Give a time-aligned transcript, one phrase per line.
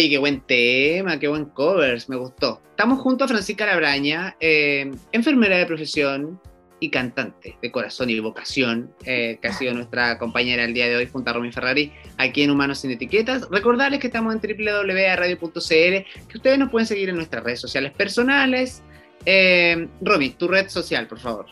[0.00, 2.62] Oye, qué buen tema, qué buen covers, me gustó.
[2.70, 6.40] Estamos junto a Francisca Labraña, eh, enfermera de profesión
[6.80, 10.96] y cantante de corazón y vocación, eh, que ha sido nuestra compañera el día de
[10.96, 13.46] hoy junto a Romy Ferrari aquí en Humanos sin Etiquetas.
[13.50, 18.82] Recordarles que estamos en www.radio.cl, que ustedes nos pueden seguir en nuestras redes sociales personales.
[19.26, 21.44] Eh, Romy, tu red social, por favor.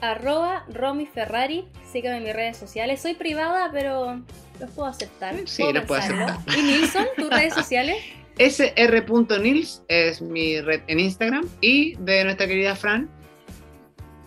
[0.00, 3.00] Arroba Romy Ferrari, síganme en mis redes sociales.
[3.00, 4.20] Soy privada, pero
[4.60, 5.34] los puedo aceptar.
[5.46, 6.38] Sí, los puedo aceptar.
[6.56, 7.96] ¿Y Nilsson, tus redes sociales?
[8.38, 13.08] sr.nils es mi red en Instagram y de nuestra querida Fran.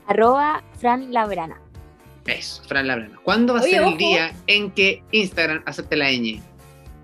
[0.07, 1.61] Arroba Fran Labrana.
[2.25, 3.19] Eso, Fran Labrana.
[3.23, 6.41] ¿Cuándo va a ser el día en que Instagram acepte la ñ?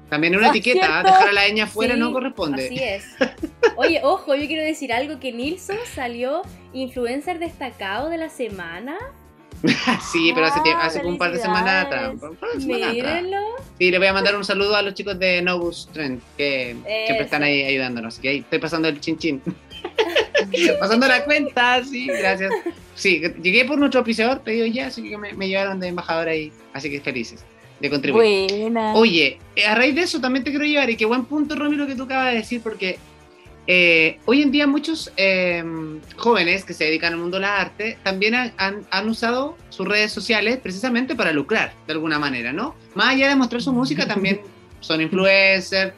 [0.10, 2.66] También una etiqueta, dejar a la ñ afuera no corresponde.
[2.66, 3.06] Así es.
[3.76, 6.42] Oye, ojo, yo quiero decir algo que Nilsson salió
[6.76, 8.98] influencer destacado de la semana.
[10.12, 12.14] sí, pero hace, hace un par de semanas atrás.
[12.64, 13.40] Mírenlo.
[13.80, 17.24] Sí, le voy a mandar un saludo a los chicos de Novus Trend, que siempre
[17.24, 18.20] están ahí ayudándonos.
[18.20, 19.42] Que ahí estoy pasando el chin chin.
[20.80, 22.52] pasando la cuenta, sí, gracias.
[22.94, 26.52] Sí, llegué por nuestro auspiciador, pedido ya, así que me, me llevaron de embajador ahí.
[26.74, 27.44] Así que felices
[27.80, 28.52] de contribuir.
[28.52, 28.94] Buena.
[28.94, 31.96] Oye, a raíz de eso también te quiero llevar, y qué buen punto, Romero, que
[31.96, 33.00] tú acabas de decir, porque
[33.68, 37.98] eh, hoy en día muchos em, jóvenes que se dedican al mundo de la arte
[38.04, 42.76] también han, han, usado sus redes sociales precisamente para lucrar, de alguna manera, ¿no?
[42.94, 44.42] Más allá de mostrar su música, también
[44.82, 45.94] son influencers,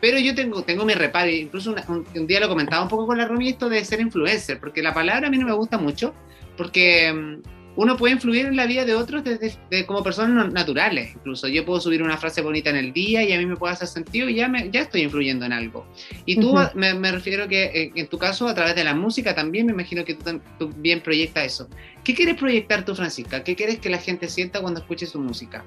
[0.00, 3.26] pero yo tengo, tengo mi reparo, incluso un, día lo comentaba un poco con la
[3.26, 6.14] Romy esto de ser influencer, porque la palabra a mí no me gusta mucho,
[6.56, 7.42] porque em,
[7.80, 11.14] uno puede influir en la vida de otros desde, como personas naturales.
[11.16, 13.72] Incluso yo puedo subir una frase bonita en el día y a mí me puede
[13.72, 15.86] hacer sentido y ya, me, ya estoy influyendo en algo.
[16.26, 19.34] Y tú, me, me, refiero que eh, en tu caso, a través de la música
[19.34, 21.68] también, me imagino que tú, bien proyectas eso.
[22.04, 23.42] ¿Qué quieres proyectar tú, Francisca?
[23.42, 25.64] ¿Qué quieres que la gente sienta cuando escuche su música?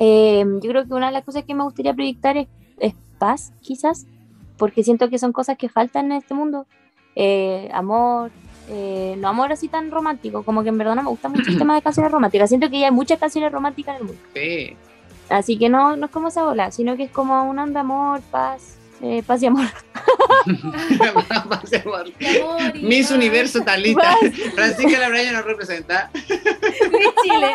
[0.00, 2.48] Eh, yo creo que una de las cosas que me gustaría proyectar es,
[3.20, 4.04] paz, quizás,
[4.56, 6.66] porque siento que son cosas que faltan en este mundo.
[7.14, 8.32] Eh, amor,
[8.72, 11.58] eh, no amor así tan romántico, como que en verdad no me gusta mucho el
[11.58, 12.48] tema de canciones románticas.
[12.48, 14.22] Siento que ya hay muchas canciones románticas en el mundo.
[14.32, 14.76] Sí.
[15.28, 18.20] Así que no, no es como esa bola, sino que es como un onda amor,
[18.30, 19.66] paz, eh, paz y amor.
[21.48, 22.12] paz y amor.
[22.80, 24.16] Miss Universo Talita.
[24.54, 26.10] Francisca Labraya nos representa.
[27.24, 27.52] Chile.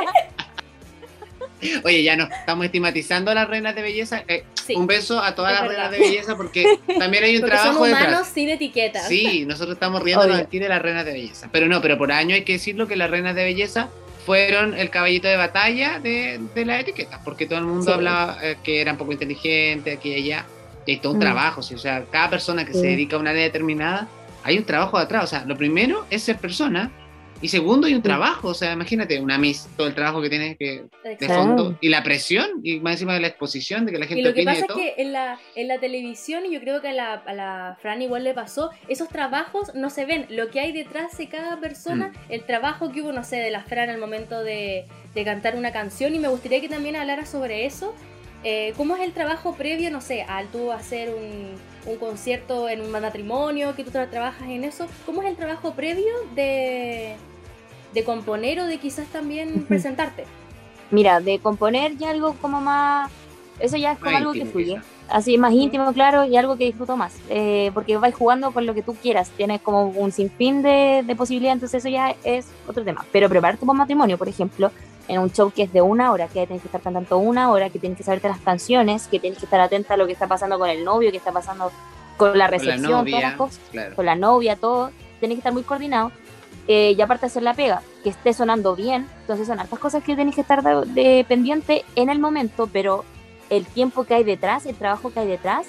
[1.83, 4.23] Oye, ya no, estamos estigmatizando a las reinas de belleza.
[4.27, 4.43] Eh,
[4.75, 7.89] un beso a todas las reinas de belleza porque también hay un porque trabajo son
[7.89, 8.27] humanos detrás.
[8.29, 9.07] sin etiquetas.
[9.07, 11.49] Sí, nosotros estamos riendo de las reinas de belleza.
[11.51, 13.89] Pero no, pero por año hay que decirlo que las reinas de belleza
[14.25, 18.57] fueron el caballito de batalla de, de las etiquetas, porque todo el mundo hablaba eh,
[18.63, 20.45] que eran poco inteligentes, aquí y allá.
[20.85, 21.21] Y hay todo un mm.
[21.21, 24.07] trabajo, o sea, cada persona que se dedica a una área determinada,
[24.43, 25.23] hay un trabajo detrás.
[25.23, 26.91] O sea, lo primero es ser persona,
[27.41, 30.55] y segundo, hay un trabajo, o sea, imagínate, una Miss, todo el trabajo que tiene
[30.55, 34.05] que, de fondo, y la presión, y más encima de la exposición, de que la
[34.05, 36.81] gente Y lo que pasa es que en la, en la televisión, y yo creo
[36.81, 40.49] que a la, a la Fran igual le pasó, esos trabajos no se ven, lo
[40.49, 42.31] que hay detrás de cada persona, mm.
[42.31, 45.71] el trabajo que hubo, no sé, de la Fran al momento de, de cantar una
[45.71, 47.93] canción, y me gustaría que también hablara sobre eso,
[48.47, 52.81] eh, ¿Cómo es el trabajo previo, no sé, al tú hacer un, un, concierto en
[52.81, 54.87] un matrimonio, que tú trabajas en eso?
[55.05, 57.15] ¿Cómo es el trabajo previo de,
[57.93, 60.25] de componer o de quizás también presentarte?
[60.91, 63.11] Mira, de componer ya algo como más...
[63.59, 64.81] Eso ya es como algo que fluye.
[65.07, 67.15] Así, más íntimo, claro, y algo que disfruto más.
[67.29, 69.29] Eh, porque vais jugando con lo que tú quieras.
[69.29, 73.05] Tienes como un sinfín de, de posibilidades, entonces eso ya es otro tema.
[73.11, 74.71] Pero prepararte para un matrimonio, por ejemplo,
[75.07, 77.69] en un show que es de una hora, que tienes que estar cantando una hora,
[77.69, 80.27] que tienes que saberte las canciones, que tienes que estar atenta a lo que está
[80.27, 81.71] pasando con el novio, que está pasando
[82.17, 83.59] con la recepción, todas las cosas,
[83.95, 86.11] con la novia, todo, tienes que estar muy coordinado.
[86.67, 90.03] Eh, y aparte de hacer la pega, que esté sonando bien, entonces son hartas cosas
[90.03, 93.05] que tienes que estar de, pendiente en el momento, pero
[93.51, 95.67] el tiempo que hay detrás, el trabajo que hay detrás,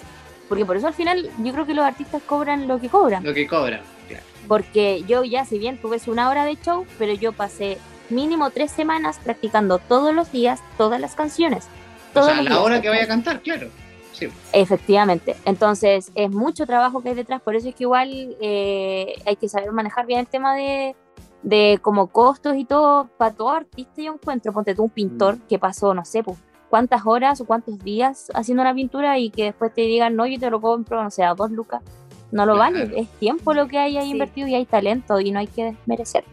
[0.48, 3.22] porque por eso al final yo creo que los artistas cobran lo que cobran.
[3.24, 4.24] Lo que cobran, claro.
[4.48, 7.76] Porque yo ya, si bien tuve una hora de show, pero yo pasé
[8.10, 11.68] mínimo tres semanas practicando todos los días todas las canciones.
[12.12, 13.68] Todos o sea, la hora que vaya a cantar, claro.
[14.12, 14.28] Sí.
[14.52, 15.36] Efectivamente.
[15.44, 19.48] Entonces, es mucho trabajo que hay detrás, por eso es que igual eh, hay que
[19.48, 20.96] saber manejar bien el tema de,
[21.42, 23.08] de como costos y todo.
[23.18, 25.40] Para todo artista yo encuentro, ponte tú un pintor mm.
[25.48, 26.38] que pasó, no sé, pues,
[26.70, 30.38] cuántas horas o cuántos días haciendo una pintura y que después te digan, no, yo
[30.38, 31.82] te lo compro, no sé, a dos lucas.
[32.32, 35.38] No lo vale, es tiempo lo que hay ahí invertido y hay talento y no
[35.38, 36.24] hay que desmerecer.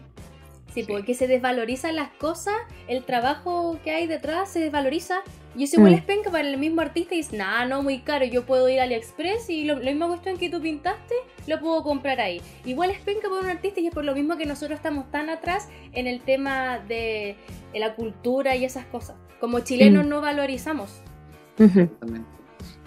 [0.74, 2.56] Sí, porque se desvalorizan las cosas,
[2.88, 5.20] el trabajo que hay detrás se desvaloriza.
[5.56, 5.94] Y eso igual mm.
[5.94, 8.80] es penca para el mismo artista y dice, nah, no, muy caro, yo puedo ir
[8.80, 11.14] a AliExpress y lo, mismo cuestión que tú pintaste,
[11.46, 12.40] lo puedo comprar ahí.
[12.64, 15.30] Igual es penca para un artista y es por lo mismo que nosotros estamos tan
[15.30, 17.36] atrás en el tema de,
[17.72, 19.14] la cultura y esas cosas.
[19.38, 20.08] Como chilenos mm.
[20.08, 20.90] no valorizamos.
[21.56, 22.43] Exactamente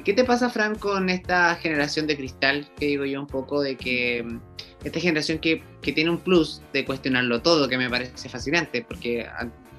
[0.07, 3.75] ¿Qué te pasa, Fran, con esta generación de cristal, que digo yo un poco, de
[3.75, 4.39] que mm,
[4.85, 9.27] esta generación que, que tiene un plus de cuestionarlo todo, que me parece fascinante, porque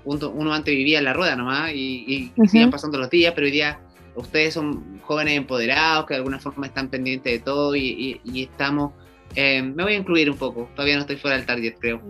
[0.04, 3.52] uno antes vivía en la rueda nomás y, y, siguen pasando los días, pero hoy
[3.52, 3.80] día
[4.16, 8.92] ustedes son jóvenes empoderados que de alguna forma están pendientes de todo y, y estamos
[9.34, 12.00] eh, me voy a incluir un poco, todavía no estoy fuera del target, creo.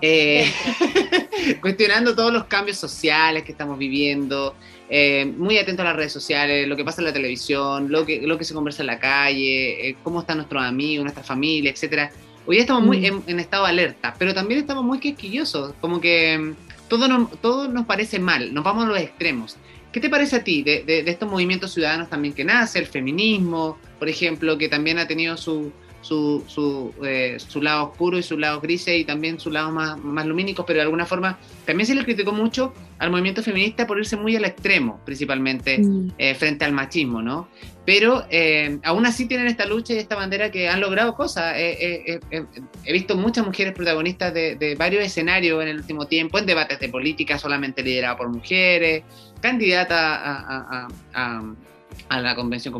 [0.00, 0.50] Eh,
[1.60, 4.54] cuestionando todos los cambios sociales que estamos viviendo,
[4.90, 8.22] eh, muy atento a las redes sociales, lo que pasa en la televisión, lo que,
[8.22, 12.10] lo que se conversa en la calle, cómo están nuestros amigos, nuestra familia, etcétera.
[12.46, 13.22] Hoy día estamos muy mm.
[13.26, 16.54] en, estado de alerta, pero también estamos muy quisquillosos, como que mm,
[16.88, 19.56] todo, todo nos parece mal, nos vamos a los extremos.
[19.92, 23.78] ¿Qué te parece a ti de, de estos movimientos ciudadanos también que nace, el feminismo,
[23.98, 28.38] por ejemplo, que también ha tenido su, su, su, eh, su, lado oscuro y su
[28.38, 31.94] lado gris y también su lado más, más lumínico, pero de alguna forma también se
[31.94, 36.12] le criticó mucho al movimiento feminista por irse muy al extremo, principalmente mm.
[36.18, 37.48] eh, frente al machismo, ¿no?
[37.84, 41.54] Pero eh, aún así tienen esta lucha y esta bandera que han logrado cosas.
[41.56, 42.20] he
[42.92, 47.38] visto muchas mujeres protagonistas de, varios escenarios en el último tiempo, en debates de política
[47.38, 49.04] solamente liderados por mujeres,
[49.40, 51.42] candidatas a a
[52.10, 52.74] la Convención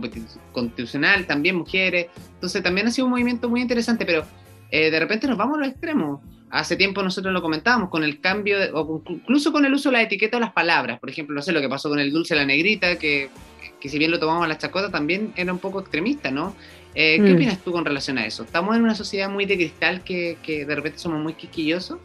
[0.53, 2.07] Constitucional, también mujeres.
[2.35, 4.25] Entonces también ha sido un movimiento muy interesante, pero
[4.71, 6.21] eh, de repente nos vamos a los extremos.
[6.51, 10.03] Hace tiempo nosotros lo comentábamos con el cambio, o incluso con el uso de la
[10.03, 10.99] etiqueta de las palabras.
[10.99, 13.29] Por ejemplo, no sé lo que pasó con el dulce la negrita, que,
[13.79, 16.55] que si bien lo tomamos a la chacota, también era un poco extremista, ¿no?
[16.95, 17.35] Eh, ¿Qué mm.
[17.35, 18.45] opinas tú con relación a eso?
[18.45, 21.99] ¿Estamos en una sociedad muy de cristal que, que de repente somos muy quisquillosos?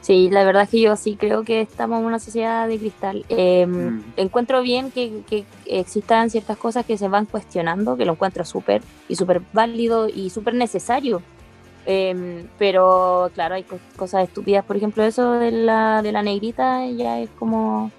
[0.00, 3.24] Sí, la verdad es que yo sí creo que estamos en una sociedad de cristal.
[3.28, 4.04] Em, mm.
[4.16, 9.16] Encuentro bien que, existan ciertas cosas que se van cuestionando, que lo encuentro súper y
[9.16, 11.20] súper válido y súper necesario.
[11.84, 13.64] Em, pero claro, hay
[13.96, 17.90] cosas estúpidas, por ejemplo, eso de la, de la negrita ya es como...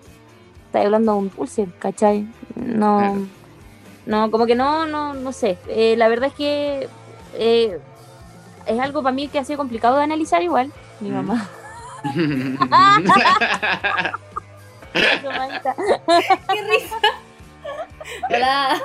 [0.67, 2.27] Está hablando de un pulse, ¿cachai?
[2.55, 3.27] No,
[4.05, 5.57] no, como que no, no, no sé.
[5.67, 6.87] Eh, la verdad es que
[7.33, 7.79] eh,
[8.67, 10.71] es algo para mí que ha sido complicado de analizar igual.
[10.99, 11.13] Mi mm.
[11.13, 11.49] mamá
[16.53, 16.97] ¡Qué risa!
[18.29, 18.81] Hola.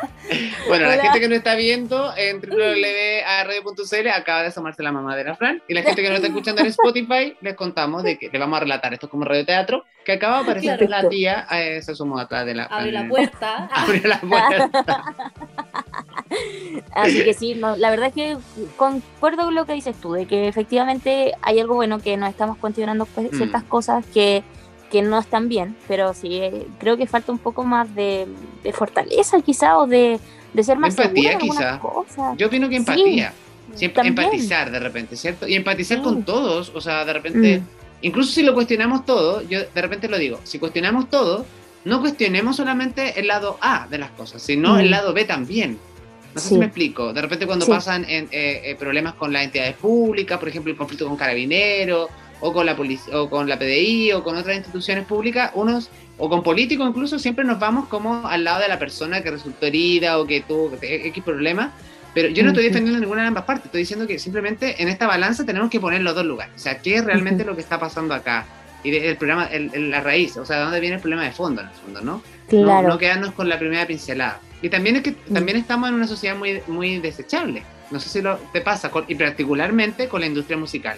[0.68, 5.24] Bueno, la gente que no está viendo en www.radio.cl acaba de asomarse la mamá de
[5.24, 5.62] la Fran.
[5.68, 8.56] Y la gente que no está escuchando en Spotify, les contamos de que le vamos
[8.56, 12.46] a relatar esto como radioteatro, que acaba de aparecer la tía, eh, se asomó atrás
[12.46, 13.68] de la Abre la puerta.
[13.72, 15.04] Abre la puerta.
[16.92, 18.36] Así que sí, la verdad es que
[18.76, 22.56] concuerdo con lo que dices tú, de que efectivamente hay algo bueno que nos estamos
[22.58, 23.36] cuestionando pues, mm.
[23.36, 24.42] ciertas cosas que,
[24.90, 28.26] que, no están bien, pero sí, eh, creo que falta un poco más de,
[28.72, 30.18] fortaleza quizá o de,
[30.62, 31.80] ser más empatía quizá.
[32.36, 33.32] Yo opino que empatía.
[33.80, 35.46] empatizar de repente, ¿cierto?
[35.46, 37.64] Y empatizar con todos, o sea, de repente, mm.
[38.02, 41.44] incluso si lo cuestionamos todo, yo de repente lo digo, si cuestionamos todo,
[41.84, 44.90] no cuestionemos solamente el lado A de las cosas, sino el mm.
[44.90, 45.78] lado B también.
[46.34, 47.12] No sé si me explico.
[47.12, 50.76] De repente cuando pasan en, eh, eh, problemas con las entidades públicas, por ejemplo el
[50.76, 52.08] conflicto con carabineros,
[52.40, 56.28] o con la policía, o con la PDI, o con otras instituciones públicas, unos, o
[56.28, 60.18] con políticos incluso, siempre nos vamos como al lado de la persona que resultó herida
[60.18, 61.72] o que tuvo X problema.
[62.12, 65.06] Pero yo no estoy defendiendo ninguna de ambas partes, estoy diciendo que simplemente en esta
[65.06, 66.54] balanza tenemos que poner los dos lugares.
[66.54, 68.46] O sea, ¿qué es realmente lo que está pasando acá?
[68.84, 71.62] Y el problema, el, la raíz, o sea, ¿de dónde viene el problema de fondo,
[71.62, 72.22] en el fondo, no?
[72.48, 72.82] Claro.
[72.82, 74.38] No, no quedarnos con la primera pincelada.
[74.64, 75.34] Y también es que mm.
[75.34, 77.62] también estamos en una sociedad muy, muy desechable.
[77.90, 80.96] No sé si lo te pasa, y particularmente con la industria musical.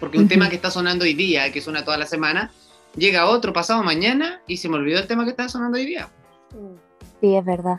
[0.00, 2.50] Porque un tema que está sonando hoy día, que suena toda la semana,
[2.96, 6.08] llega otro pasado mañana y se me olvidó el tema que está sonando hoy día.
[7.20, 7.78] Sí, es verdad.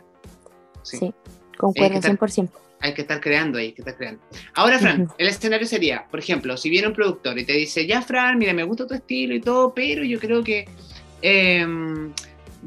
[0.83, 1.11] Sí,
[1.57, 2.51] concuerdo 100%.
[2.81, 4.21] Hay que estar creando ahí, hay que estar creando.
[4.53, 8.03] Ahora, Fran, el escenario sería, por ejemplo, si viene un productor y te dice, ya,
[8.03, 10.67] Fran, mira, me gusta tu estilo y todo, pero yo creo que
[11.23, 12.13] em,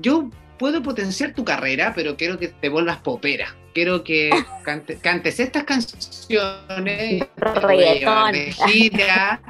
[0.00, 0.28] yo
[0.59, 3.54] puedo potenciar tu carrera, pero quiero que te vuelvas popera.
[3.75, 4.30] Quiero que
[5.02, 6.28] cantes estas canciones,
[7.75, 9.40] llevar de gira,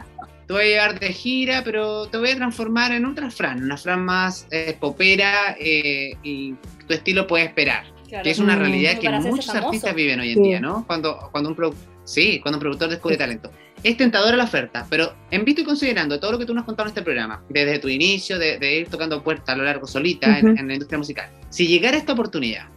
[0.46, 3.76] te voy a llevar de gira, pero te voy a transformar en otra Fran, una
[3.76, 6.54] Fran más eh, popera eh, y
[6.86, 7.84] tu estilo puede esperar.
[8.22, 10.86] Que es una realidad que muchos artistas viven hoy en día, ¿no?
[10.86, 13.50] Cuando, cuando un sí, cuando un productor descubre talento
[13.82, 16.66] es tentadora la oferta, pero en visto y considerando todo lo que tú nos has
[16.66, 20.38] contado en este programa, desde tu inicio, de, ir tocando puertas a lo largo solita
[20.38, 22.68] en, la industria musical, si llegara esta oportunidad,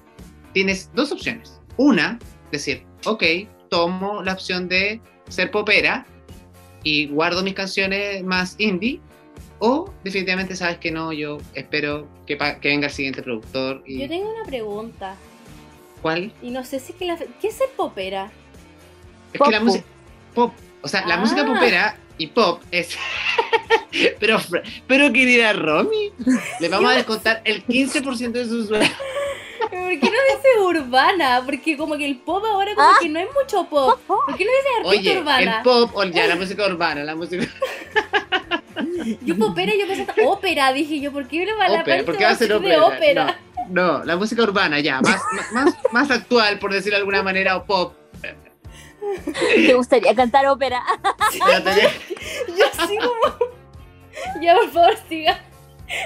[0.54, 1.62] tienes dos opciones.
[1.78, 2.18] Una,
[2.52, 3.24] decir, ok,
[3.70, 6.06] tomo la opción de ser popera
[6.84, 9.00] y guardo mis canciones más indie,
[9.60, 13.84] o definitivamente sabes que no, yo espero que, que venga el siguiente productor.
[13.86, 14.00] Y...
[14.00, 15.16] Yo tengo una pregunta.
[16.02, 16.34] ¿Cuál?
[16.42, 17.18] Y no sé si es que la...
[17.18, 18.32] ¿Qué es ser popera?
[19.34, 19.86] Es que la música...
[20.34, 20.54] Pop,
[20.86, 21.46] o sea, la música ah.
[21.48, 22.96] popera y pop es.
[24.20, 24.38] pero,
[24.86, 26.12] pero querida Romy,
[26.60, 28.88] le vamos a descontar el 15% de su sueldo.
[29.62, 31.42] ¿Por qué no dice urbana?
[31.44, 32.98] Porque como que el pop ahora como Ah.
[33.02, 34.00] que no hay mucho pop.
[34.06, 35.58] ¿Por qué no dices artista Oye, urbana?
[35.58, 37.48] el pop, o ya, la música urbana, la música
[39.22, 42.26] Yo popera, yo pensé ópera, dije yo, ¿por qué no va la ópera, ¿por qué
[42.26, 42.86] va a ser de ópera?
[42.86, 43.40] ópera?
[43.70, 45.20] No, no, la música urbana ya, más,
[45.52, 47.96] más, más actual, por decirlo de alguna manera, o pop.
[49.68, 50.84] ¿Te gustaría cantar ópera?
[51.50, 51.90] Ya tenía-
[52.58, 54.42] Yo así como...
[54.42, 55.40] Ya, por favor, siga.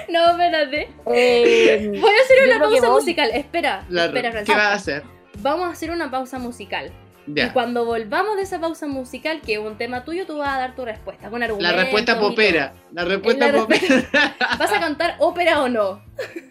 [0.08, 0.90] No, espérate.
[1.06, 3.00] Eh, Voy a hacer una pausa voy.
[3.00, 3.30] musical.
[3.32, 5.02] Espera, la- espera, ¿Qué vas a hacer?
[5.38, 6.92] Vamos a hacer una pausa musical.
[7.26, 10.58] Y cuando volvamos de esa pausa musical, que es un tema tuyo, tú vas a
[10.58, 11.76] dar tu respuesta con argumentos.
[11.76, 12.72] La respuesta popera.
[12.92, 14.34] La respuesta La popera.
[14.58, 16.02] ¿Vas a cantar ópera o no?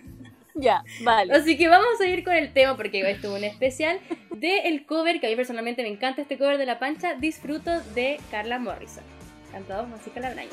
[0.53, 1.33] ya, vale.
[1.33, 3.99] Así que vamos a seguir con el tema porque esto es un especial
[4.31, 7.81] de el cover, que a mí personalmente me encanta este cover de La Pancha, Disfruto
[7.93, 9.03] de Carla Morrison.
[9.51, 10.49] Cantado música la Braña.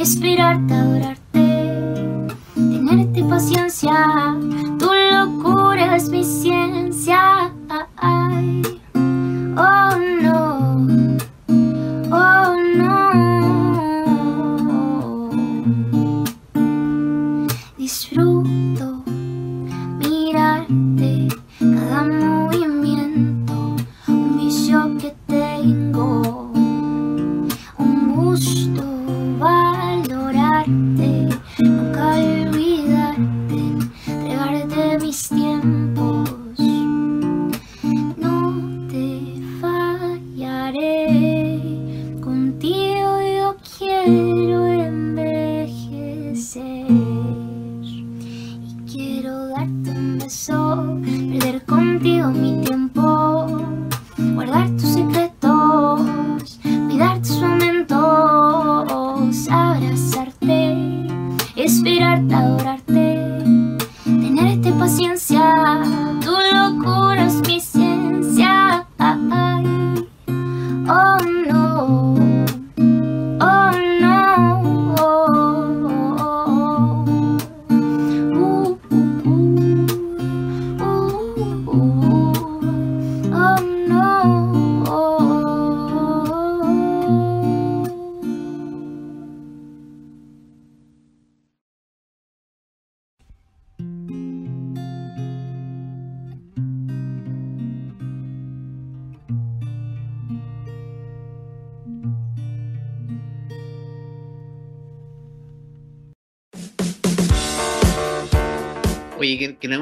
[0.00, 0.89] Esperar tão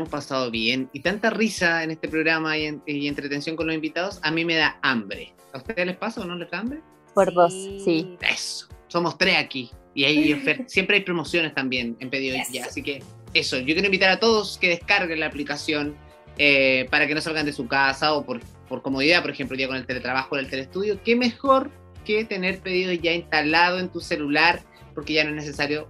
[0.08, 3.74] hemos pasado bien y tanta risa en este programa y, en- y entretención con los
[3.76, 5.34] invitados, a mí me da hambre.
[5.52, 6.80] ¿A ustedes les pasa o no les da hambre?
[7.14, 8.16] Por dos, sí.
[8.20, 8.68] Eso.
[8.88, 9.70] Somos tres aquí.
[9.94, 12.52] Y hay siempre hay promociones también en pedido Eso.
[12.52, 12.64] ya.
[12.66, 13.02] Así que
[13.34, 15.94] eso, yo quiero invitar a todos que descarguen la aplicación
[16.38, 19.66] eh, para que no salgan de su casa o por, por comodidad, por ejemplo, ya
[19.68, 21.00] con el teletrabajo o el telestudio.
[21.04, 21.70] Qué mejor
[22.04, 24.62] que tener pedidos ya instalado en tu celular,
[24.94, 25.88] porque ya no es necesario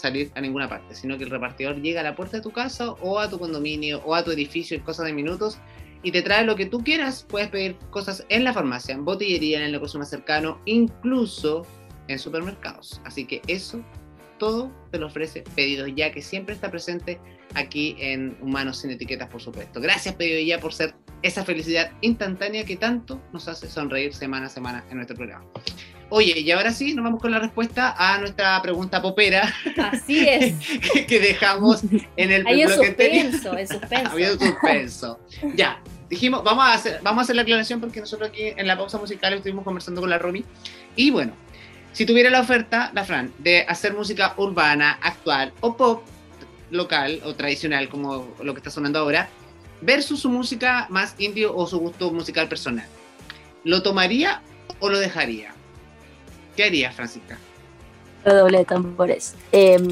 [0.00, 2.92] salir a ninguna parte, sino que el repartidor llega a la puerta de tu casa
[2.92, 5.58] o a tu condominio o a tu edificio en cosas de minutos
[6.02, 7.26] y te trae lo que tú quieras.
[7.28, 11.66] Puedes pedir cosas en la farmacia, en botillería, en el negocio más cercano, incluso
[12.08, 13.00] en supermercados.
[13.04, 13.84] Así que eso,
[14.38, 17.20] todo te lo ofrece Pedidos Ya, que siempre está presente
[17.54, 19.80] aquí en Humanos sin Etiquetas, por supuesto.
[19.80, 24.48] Gracias, Pedro ya por ser esa felicidad instantánea que tanto nos hace sonreír semana a
[24.48, 25.44] semana en nuestro programa.
[26.10, 29.54] Oye, y ahora sí, nos vamos con la respuesta a nuestra pregunta popera
[29.92, 30.54] Así es.
[30.92, 31.82] que, que dejamos
[32.16, 34.10] en el un bloque suspenso, el suspenso.
[34.10, 35.20] Había un suspenso.
[35.54, 38.76] Ya, dijimos, vamos a, hacer, vamos a hacer la aclaración porque nosotros aquí en la
[38.76, 40.44] pausa musical estuvimos conversando con la Romy.
[40.96, 41.32] Y bueno,
[41.92, 46.04] si tuviera la oferta, la Fran, de hacer música urbana, actual o pop,
[46.72, 49.28] local o tradicional, como lo que está sonando ahora,
[49.80, 52.86] versus su música más indie o su gusto musical personal,
[53.62, 54.42] ¿lo tomaría
[54.80, 55.54] o lo dejaría?
[56.60, 57.38] ¿Qué haría, Francisca?
[58.22, 59.34] doble de tambores.
[59.50, 59.86] Em,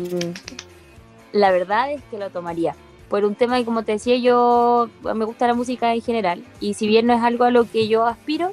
[1.32, 2.74] la verdad es que lo tomaría.
[3.08, 6.44] Por un tema que, como te decía, yo me gusta la música en general.
[6.60, 8.52] Y si bien no es algo a lo que yo aspiro,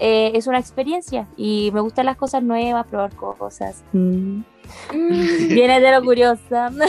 [0.00, 1.28] eh, es una experiencia.
[1.36, 3.84] Y me gustan las cosas nuevas, probar cosas.
[3.92, 4.40] Mm.
[4.92, 6.72] Mm, Viene de lo curiosa.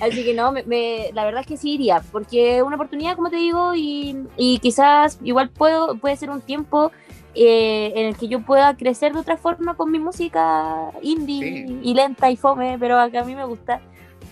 [0.00, 3.16] Así que no, me- me- la verdad es que sí iría, porque es una oportunidad,
[3.16, 6.92] como te digo, y, y quizás igual puedo, puede ser un tiempo
[7.34, 11.78] eh, en el que yo pueda crecer de otra forma con mi música indie Sí.
[11.82, 13.80] y lenta y fome, pero que a mí me gusta.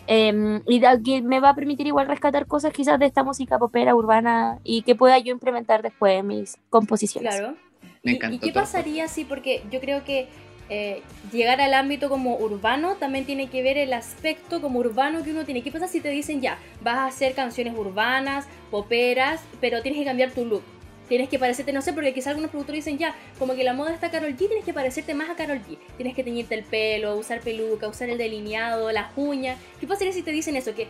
[0.07, 3.95] Eh, y que me va a permitir igual rescatar cosas quizás de esta música popera
[3.95, 7.37] urbana y que pueda yo implementar después en mis composiciones.
[7.37, 7.55] Claro.
[8.03, 8.63] Me ¿Y- ¿Y qué todo.
[8.63, 10.29] pasaría si, porque yo creo que
[10.73, 11.03] eh,
[11.33, 15.45] llegar al ámbito como urbano también tiene que ver el aspecto como urbano que uno
[15.45, 15.63] tiene?
[15.63, 20.07] ¿Qué pasa si te dicen ya, vas a hacer canciones urbanas, poperas, pero tienes que
[20.07, 20.63] cambiar tu look?
[21.11, 23.93] Tienes que parecerte, no sé, porque quizás algunos productores dicen ya, como que la moda
[23.93, 25.77] está Carol G, tienes que parecerte más a Carol G.
[25.97, 29.59] Tienes que teñirte el pelo, usar peluca, usar el delineado, las uñas.
[29.81, 30.73] ¿Qué pasaría si te dicen eso?
[30.73, 30.87] Que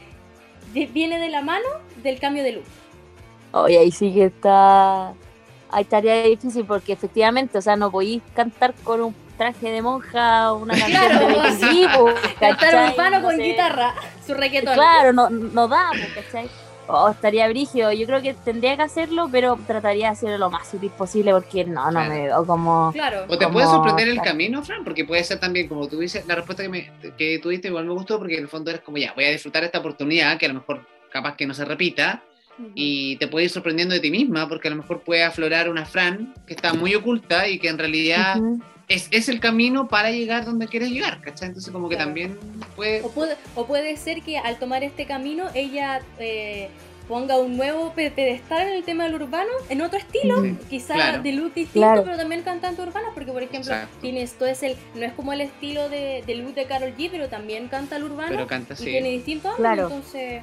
[0.92, 1.66] viene de la mano
[2.02, 2.64] del cambio de look.
[3.52, 5.14] Oye, ahí sí que está.
[5.70, 10.52] Ahí estaría difícil porque efectivamente, o sea, no podéis cantar con un traje de monja
[10.52, 12.92] o una canción Claro, de Cantar ¿cachai?
[12.92, 13.42] urbano No con sé.
[13.42, 13.94] guitarra,
[14.26, 14.74] su reggaetón.
[14.74, 16.46] Claro, no, no da, ¿cachai?
[16.92, 17.92] Oh, estaría brígido.
[17.92, 21.64] Yo creo que tendría que hacerlo, pero trataría de hacerlo lo más sutil posible porque
[21.64, 22.10] no, no Claro.
[22.10, 22.90] me veo como.
[22.92, 23.24] Claro.
[23.28, 24.30] O te Como- puede sorprender el claro.
[24.30, 27.68] camino, Fran, porque puede ser también, como tú dices, la respuesta que, me, que tuviste
[27.68, 30.38] igual me gustó, porque en el fondo eres como, ya, voy a disfrutar esta oportunidad,
[30.38, 32.22] que a lo mejor capaz que no se repita,
[32.74, 35.86] y te puede ir sorprendiendo de ti misma, porque a lo mejor puede aflorar una
[35.86, 38.36] Fran que está muy oculta y que en realidad.
[38.90, 41.48] Es, es el camino para llegar donde quieres llegar, ¿cachai?
[41.48, 42.08] Entonces como que Claro.
[42.08, 42.38] también
[42.76, 43.00] puede...
[43.02, 46.68] O puede, o puede ser que al tomar este camino ella eh,
[47.06, 50.94] ponga un nuevo pe- pedestal en el tema del urbano, en otro estilo, Sí, quizá
[50.94, 51.22] claro.
[51.22, 52.04] de look distinto, Claro.
[52.04, 53.96] pero también cantante urbana, porque por ejemplo Exacto.
[54.00, 57.08] tienes todo es el, no es como el estilo de, de look de Carol G,
[57.12, 58.84] pero también canta el urbano Pero canta y así.
[58.86, 60.42] tiene distintos entonces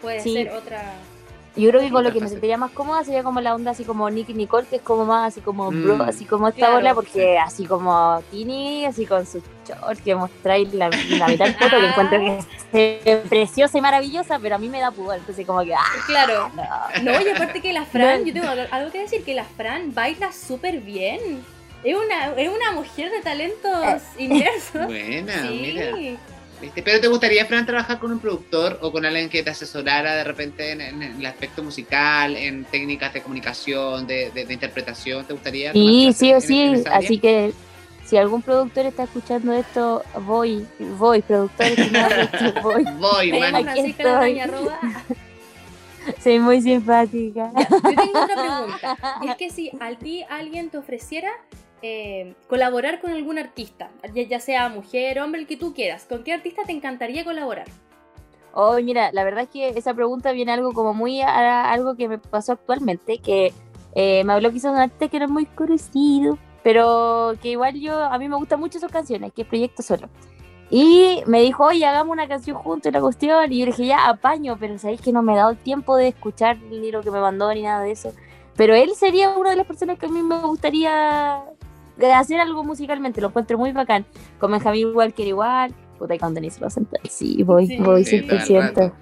[0.00, 0.32] puede Sí.
[0.32, 0.94] ser otra.
[1.56, 3.84] Yo creo que con lo que me sentiría más cómoda sería como la onda así
[3.84, 5.84] como Nicky Nicole, que es como más así como Mm.
[5.84, 6.74] bro, así como esta Claro.
[6.74, 11.54] bola, porque así como Tini, así con sus shorts que mostráis la, la mitad del
[11.54, 11.90] foto, que Ah.
[11.90, 12.18] encuentro
[12.72, 15.80] que es preciosa y maravillosa, pero a mí me da pudor, entonces como que, ah,
[16.06, 16.50] Claro.
[16.56, 17.02] no.
[17.02, 18.26] No, y aparte que la Fran, No.
[18.26, 21.44] yo tengo algo- algo que decir, que la Fran baila súper bien.
[21.84, 24.86] Es una, es una mujer de talentos inversos.
[24.86, 25.48] Buena, sí.
[25.76, 26.18] mira.
[26.60, 26.82] ¿Viste?
[26.82, 30.24] Pero te gustaría, Fran, trabajar con un productor o con alguien que te asesorara de
[30.24, 35.24] repente en, en el aspecto musical, en técnicas de comunicación, de, de- de interpretación?
[35.24, 35.72] ¿Te gustaría?
[35.72, 37.52] Sí, sí o sí, así que
[38.04, 40.66] si algún productor está escuchando esto, voy,
[40.98, 41.50] voy, escuchan,
[42.62, 42.84] voy.
[42.98, 43.54] Voy, man.
[43.56, 43.64] Aquí
[43.94, 44.40] Francisca estoy.
[46.22, 47.50] Soy muy simpática.
[47.56, 48.98] Ya, yo tengo otra pregunta.
[49.26, 51.30] Es que si a ti alguien te ofreciera
[51.86, 56.32] eh, colaborar con algún artista, ya, sea mujer, hombre, el que tú quieras, ¿con qué
[56.32, 57.66] artista te encantaría colaborar?
[58.54, 62.08] Oh, mira, la verdad es que esa pregunta viene algo como muy a, algo que
[62.08, 63.52] me pasó actualmente, que
[63.94, 68.02] eh, me habló quizás un artista que no es muy conocido, pero que igual yo,
[68.02, 70.08] a mí me gustan mucho sus canciones, que es Proyecto Solo.
[70.70, 74.56] Y me dijo, oye, hagamos una canción juntos, la cuestión, y yo dije, ya, apaño,
[74.58, 77.20] pero sabéis que no me he dado el tiempo de escuchar ni lo que me
[77.20, 78.14] mandó ni nada de eso.
[78.56, 81.42] Pero él sería una de las personas que a mí me gustaría
[82.14, 84.04] hacer algo musicalmente, lo encuentro muy bacán.
[84.38, 87.76] Con Benjamin Walker igual, puta, y con Denise Rosenthal, sí, voy, Sí.
[87.78, 88.60] voy Sí, todo el 100%.
[88.60, 88.96] rato.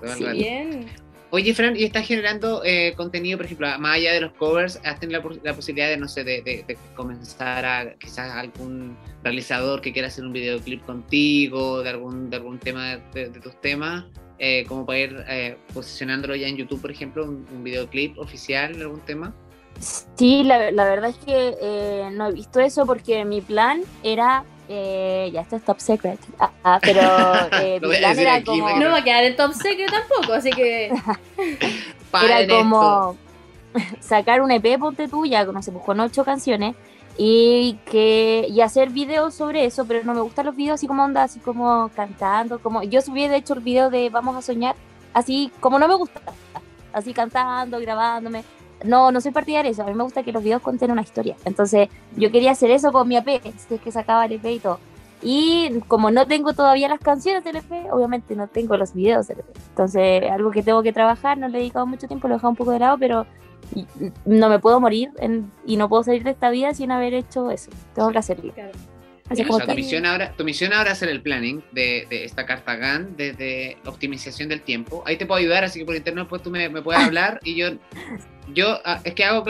[0.00, 0.24] Todo el Sí.
[0.32, 0.86] Bien.
[1.30, 5.00] Oye, Fran, ¿y estás generando eh, contenido, por ejemplo, más allá de los covers, has
[5.00, 9.80] tenido la, la posibilidad de, no sé, de, de- de comenzar a quizás algún realizador
[9.80, 14.04] que quiera hacer un videoclip contigo, de algún, de algún tema de, de tus temas,
[14.38, 18.74] eh, como para ir eh, posicionándolo ya en YouTube, por ejemplo, un, un videoclip oficial
[18.76, 19.34] de algún tema?
[19.78, 24.44] Sí, la, la verdad es que eh, no he visto eso porque mi plan era.
[24.68, 26.20] eh, ya esto es top secret.
[26.38, 27.00] Ah, ah, pero
[27.60, 28.70] eh, mi plan era aquí, como.
[28.78, 30.92] No va a quedar en top secret tampoco, así que.
[32.22, 32.56] Era esto.
[32.58, 33.16] como
[34.00, 36.76] sacar un EP, ponte tú, ya no sé, pues con ocho canciones
[37.16, 41.04] y que y hacer videos sobre eso, pero no me gustan los videos así como
[41.04, 44.76] onda, así como cantando, como yo subí de hecho el video de Vamos a soñar,
[45.12, 46.20] así como no me gusta,
[46.92, 48.44] así cantando, grabándome.
[48.82, 51.02] No, no soy partidaria de eso, a mí me gusta que los videos cuenten una
[51.02, 51.36] historia.
[51.44, 54.58] Entonces, yo quería hacer eso con mi AP, si es que sacaba el EP y
[54.58, 54.78] todo.
[55.22, 59.38] Y como no tengo todavía las canciones del EP, obviamente no tengo los videos del
[59.40, 59.46] EP.
[59.70, 62.50] Entonces, algo que tengo que trabajar, no le he dedicado mucho tiempo, lo he dejado
[62.50, 63.26] un poco de lado, pero
[63.74, 63.86] y-
[64.26, 67.50] no me puedo morir en- y no puedo salir de esta vida sin haber hecho
[67.50, 67.70] eso.
[67.94, 68.52] Tengo que hacerlo.
[68.52, 68.72] Claro.
[69.30, 72.06] Así O como sea, tu misión ahora, tu misión ahora es hacer el planning de,
[72.10, 75.02] de esta carta GAN, de, de optimización del tiempo.
[75.06, 77.54] Ahí te puedo ayudar, así que por internet después tú me, me puedes hablar y
[77.54, 77.68] yo,
[78.52, 79.44] yo ah, es que hago,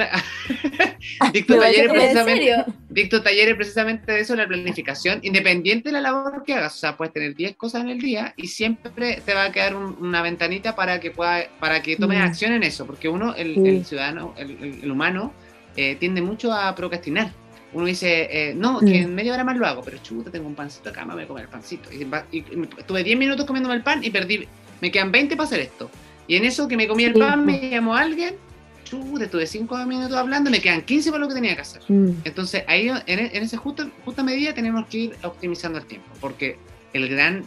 [1.33, 6.00] dicto talleres que- ¿En precisamente, dicto talleres precisamente de eso, la planificación, independiente de la
[6.00, 6.74] labor que hagas.
[6.74, 9.74] O sea, puedes tener 10 cosas en el día y siempre te va a quedar
[9.74, 12.22] un- una ventanita para que pueda, para que tomes Mm.
[12.22, 13.61] acción en eso, porque uno, el, Sí.
[13.68, 15.33] el ciudadano, el, el- el humano,
[15.76, 17.30] eh, tiende mucho a procrastinar.
[17.72, 19.04] Uno dice, eh, no, que Mm.
[19.04, 21.26] en media hora más lo hago, pero chuta, tengo un pancito acá, me voy a
[21.26, 21.90] comer el pancito.
[21.92, 24.46] Y, y- y estuve 10 minutos comiéndome el pan y perdí,
[24.80, 25.90] me quedan 20 para hacer esto.
[26.28, 27.18] Y en eso que me comí el Sí.
[27.18, 28.37] pan, me llamó alguien,
[29.02, 31.83] chuta, estuve 5 minutos hablando, me quedan 15 para lo que tenía que hacer.
[31.88, 36.09] Mm, Entonces, ahí en, en esa justa, justa medida tenemos que ir optimizando el tiempo,
[36.20, 36.59] porque
[36.92, 37.44] el gran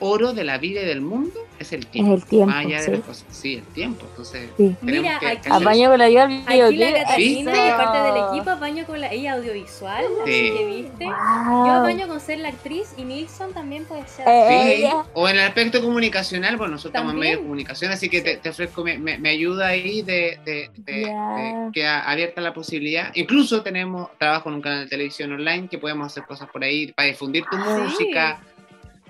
[0.00, 2.14] oro de la vida y del mundo es el es tiempo.
[2.14, 2.46] el tiempo.
[2.46, 2.90] Más allá de sí.
[2.92, 3.24] las cosas.
[3.30, 4.06] Sí, el tiempo.
[4.10, 4.76] Entonces, Sí.
[4.82, 9.12] Mira, que, aquí- Apaño con la ayuda Aquí de parte del equipo, apaño con la
[9.12, 10.52] ella audiovisual, así Sí.
[10.56, 11.04] que viste.
[11.04, 11.66] Wow.
[11.66, 14.26] Yo apaño con ser la actriz y Nilsson también puede ser.
[14.28, 15.04] Eh, Sí, ella.
[15.14, 18.36] o en el aspecto comunicacional, bueno, nosotros estamos en medio de comunicación, así que te,
[18.36, 22.52] te ofrezco me, me- me ayuda ahí de, de- de- de que ha abierta la
[22.54, 23.10] posibilidad.
[23.14, 26.92] Incluso tenemos trabajo en un canal de televisión online que podemos hacer cosas por ahí
[26.92, 27.62] para difundir tu Sí.
[27.82, 28.40] música.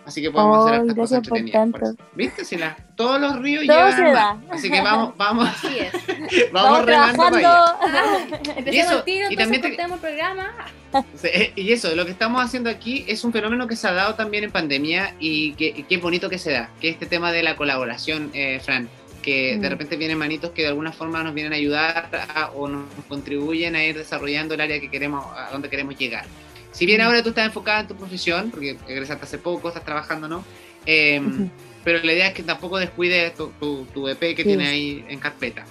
[0.08, 1.70] Así que podemos hacer estas cosas por entretenidas.
[1.80, 1.96] por eso.
[2.14, 2.44] ¿Viste?
[2.44, 4.36] Si la- todos los ríos Todo llevan mar.
[4.50, 5.92] Así que vamos, vamos, Así es.
[6.52, 8.70] vamos, Vamos remando para allá.
[8.72, 10.50] Y eso, el tiro, y también te- el programa.
[11.56, 14.44] Y eso, lo que estamos haciendo aquí es un fenómeno que se ha dado también
[14.44, 17.54] en pandemia y que, y qué bonito que se da, que este tema de la
[17.56, 18.88] colaboración, eh, Fran,
[19.20, 19.70] que de Mm.
[19.70, 23.76] repente vienen manitos que de alguna forma nos vienen a ayudar a- o nos contribuyen
[23.76, 26.24] a ir desarrollando el área que queremos, a donde queremos llegar.
[26.72, 27.04] Si bien Mm.
[27.04, 30.44] ahora tú estás enfocada en tu profesión, porque egresaste hace poco, estás trabajando, ¿no?
[30.86, 31.50] Eh, Ujú.
[31.84, 34.48] pero la idea es que tampoco descuides tu, tu, tu EP que Sí.
[34.48, 35.64] tienes ahí en carpeta.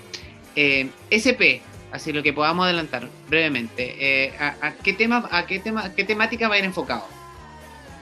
[0.55, 5.59] Eh, SP, así lo que podamos adelantar brevemente, eh, a, a qué tema, a qué
[5.59, 7.05] tema, qué temática va a ir enfocado?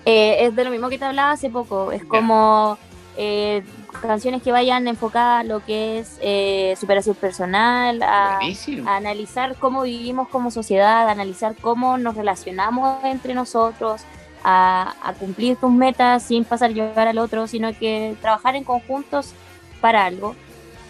[0.05, 1.91] Eh, es de lo mismo que te hablaba hace poco.
[1.91, 2.77] Es como
[3.17, 3.63] eh,
[4.01, 8.39] canciones que vayan enfocadas a lo que es eh, superación personal, a,
[8.85, 14.01] analizar cómo vivimos como sociedad, a analizar cómo nos relacionamos entre nosotros,
[14.43, 18.63] a, a cumplir tus metas sin pasar a llevar al otro, sino que trabajar en
[18.63, 19.33] conjuntos
[19.81, 20.35] para algo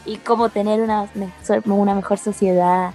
[0.06, 1.10] y cómo tener una,
[1.66, 2.92] una mejor sociedad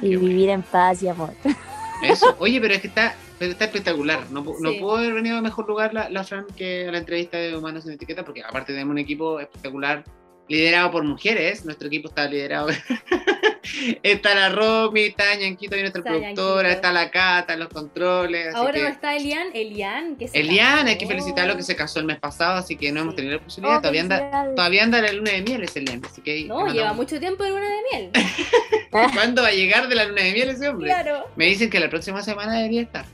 [0.00, 0.28] y Qué bueno.
[0.28, 1.34] vivir en paz y amor.
[2.02, 2.36] Eso.
[2.38, 3.14] Oye, pero es que está,
[3.50, 4.30] está espectacular.
[4.30, 4.78] No, Sí.
[4.80, 7.84] pudo haber venido a mejor lugar la, la Fran que a la entrevista de Humanos
[7.84, 10.04] sin Etiqueta, porque aparte tenemos un equipo espectacular
[10.48, 11.64] liderado por mujeres.
[11.64, 12.68] Nuestro equipo está liderado.
[14.02, 18.54] está la Romy, está Ñanquito, nuestra Está productora, está la Cata, los controles.
[18.54, 22.00] Ahora que- no está Elian, Elian, que se Elian, hay que felicitarlo que se casó
[22.00, 23.16] el mes pasado, así que no hemos Sí.
[23.16, 23.78] tenido la posibilidad.
[23.78, 26.92] Oh, todavía, anda, todavía anda la luna de miel ese Elian, así que No, lleva
[26.92, 28.10] mucho tiempo de luna de miel.
[28.90, 30.88] ¿Cuándo va a llegar de la luna de miel ese hombre?
[30.88, 31.26] claro.
[31.36, 33.06] Me dicen que la próxima semana debería estar.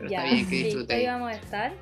[0.00, 0.94] Pero Ya, está bien que sí, disfrute.
[0.94, 1.06] ahí ahí.
[1.06, 1.72] vamos a estar.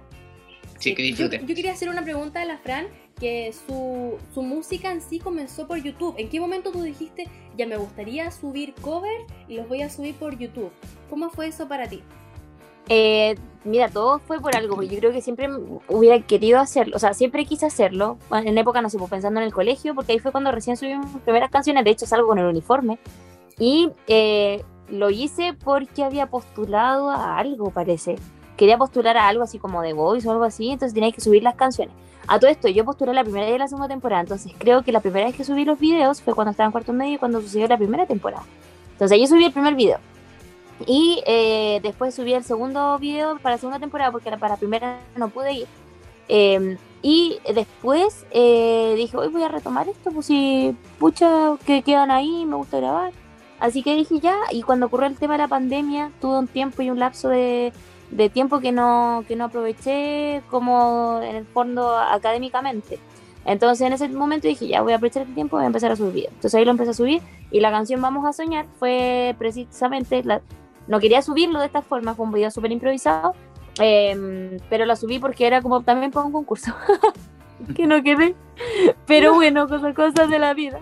[0.78, 1.40] Sí, que Yo, disfrute.
[1.46, 2.86] yo quería hacer una pregunta a la Fran,
[3.18, 6.14] que su, su música en sí comenzó por YouTube.
[6.18, 7.26] ¿En qué momento tú dijiste,
[7.56, 10.70] ya me gustaría subir covers y los voy a subir por YouTube?
[11.10, 12.02] ¿Cómo fue eso para ti?
[12.90, 15.48] Eh, mira, todo fue por algo, porque yo creo que siempre
[15.88, 19.46] hubiera querido hacerlo, o sea, siempre quise hacerlo, en época, no sé, pues, pensando en
[19.46, 22.38] el colegio, porque ahí fue cuando recién subí mis primeras canciones, de hecho salgo con
[22.38, 22.98] el uniforme,
[23.58, 28.16] y eh, lo hice porque había postulado a algo, parece.
[28.56, 31.42] Quería postular a algo así como de Voice o algo así, entonces tenía que subir
[31.42, 31.94] las canciones.
[32.26, 35.00] A todo esto, yo postulé la primera y la segunda temporada, entonces creo que la
[35.00, 37.68] primera vez que subí los videos fue cuando estaba en cuarto medio y cuando sucedió
[37.68, 38.44] la primera temporada.
[38.92, 39.98] Entonces yo subí el primer video.
[40.86, 45.00] Y eh, después subí el segundo video para la segunda temporada porque para la primera
[45.16, 45.66] no pude ir.
[46.28, 52.10] Eh, y después eh, dije, hoy voy a retomar esto, pues si, pucha, que quedan
[52.10, 53.12] ahí, me gusta grabar.
[53.60, 56.82] Así que dije ya, y cuando ocurrió el tema de la pandemia, tuve un tiempo
[56.82, 57.72] y un lapso de,
[58.10, 62.98] de tiempo que no, que no aproveché como en el fondo académicamente.
[63.44, 65.90] Entonces en ese momento dije, ya voy a aprovechar el tiempo y voy a empezar
[65.90, 66.26] a subir.
[66.26, 70.42] Entonces ahí lo empecé a subir y la canción Vamos a Soñar fue precisamente, la,
[70.86, 73.34] no quería subirlo de esta forma, fue un video súper improvisado,
[73.80, 76.74] eh, pero la subí porque era como también para un concurso.
[77.74, 78.34] que no quedé.
[79.06, 80.80] Pero bueno, cosas, cosas de la vida.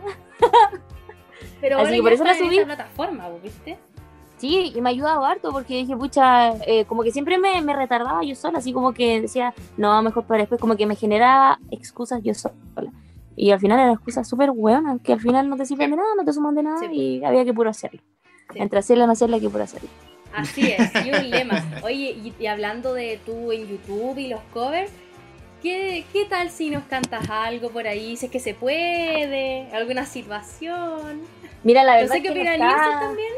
[1.61, 2.59] Pero Así que por eso la en subí.
[2.59, 3.77] esta plataforma, ¿vos ¿viste?
[4.39, 7.75] Sí, y me ha ayudado harto porque dije, pucha, eh, como que siempre me, me
[7.75, 11.59] retardaba yo sola, así como que decía, no, mejor para después, como que me generaba
[11.71, 12.55] excusas yo sola.
[13.35, 16.09] Y al final eran excusas súper buenas, que al final no te sirven de nada,
[16.17, 16.87] no te suman de nada Sí.
[16.93, 18.01] y había que puro hacerlo.
[18.53, 18.59] Sí.
[18.61, 19.89] Entre hacerla y no hacerla, que puro hacerlo.
[20.35, 21.65] Así es, y un lema.
[21.83, 24.91] Oye, y, y hablando de tú en YouTube y los covers,
[25.63, 28.17] ¿qué, ¿qué tal si nos cantas algo por ahí?
[28.19, 31.23] Si es que se puede, alguna situación.
[31.67, 33.33] Mira, la No verdad sé qué opina no está- también.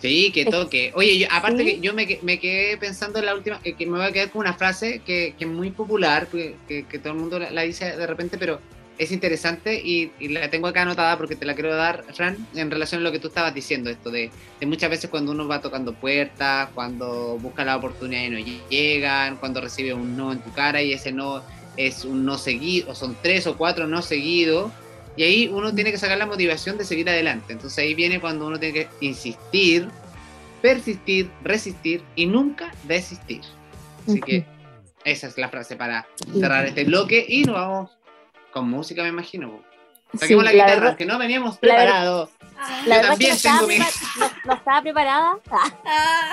[0.00, 0.92] Sí, que toque.
[0.94, 1.64] Oye, yo- aparte Sí.
[1.64, 4.30] que yo me, me quedé pensando en la última, que, que me voy a quedar
[4.30, 7.50] con una frase que, que es muy popular, que, que- que todo el mundo la,
[7.50, 8.60] la dice de repente, pero
[8.98, 12.70] es interesante y, y la tengo acá anotada porque te la quiero dar, Fran, en
[12.70, 15.60] relación a lo que tú estabas diciendo, esto de, de muchas veces cuando uno va
[15.60, 18.38] tocando puertas, cuando busca la oportunidad y no
[18.70, 21.42] llegan, cuando recibe un no en tu cara y ese no
[21.76, 24.70] es un no seguido, o son tres o cuatro no seguidos,
[25.16, 27.52] y ahí uno tiene que sacar la motivación de seguir adelante.
[27.52, 29.88] Entonces ahí viene cuando uno tiene que insistir,
[30.62, 33.40] persistir, resistir y nunca desistir.
[34.06, 34.44] Así que
[35.04, 36.06] esa es la frase para
[36.38, 37.90] cerrar este bloque y nos vamos
[38.52, 39.62] con música, me imagino.
[40.12, 42.30] Sí, Saquemos la la guitarra, verdad- que no veníamos preparados.
[42.58, 43.84] Ah, La Yo también no estaba, tengo mi- no-
[44.44, 46.30] no estaba preparada, ah,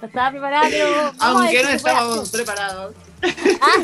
[0.00, 2.94] no estaba preparada, pero Aunque no estábamos preparados.
[3.60, 3.82] Ah,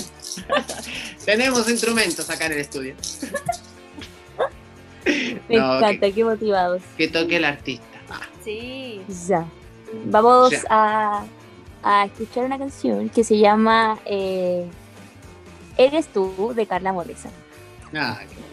[1.25, 2.95] Tenemos instrumentos acá en el estudio.
[5.49, 6.83] Me No, encanta, qué motivados.
[6.97, 7.87] Que toque el artista.
[8.11, 9.01] Ah, Sí.
[9.29, 9.45] Ya.
[10.07, 10.63] Vamos Ya.
[10.71, 11.25] a,
[11.83, 14.67] a escuchar una canción que se llama eh,
[15.77, 17.31] Eres tú de Carla Morrison.
[17.97, 18.52] ah, qué-